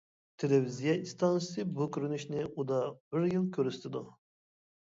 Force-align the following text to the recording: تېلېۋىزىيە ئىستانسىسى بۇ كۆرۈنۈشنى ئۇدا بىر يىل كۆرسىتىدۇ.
تېلېۋىزىيە 0.43 0.95
ئىستانسىسى 1.01 1.65
بۇ 1.75 1.87
كۆرۈنۈشنى 1.99 2.47
ئۇدا 2.49 2.81
بىر 2.99 3.31
يىل 3.35 3.47
كۆرسىتىدۇ. 3.59 4.05